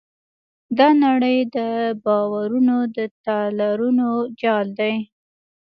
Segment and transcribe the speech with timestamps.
[0.77, 1.57] دا نړۍ د
[2.05, 4.09] باورونو د تارونو
[4.41, 4.93] جال دی.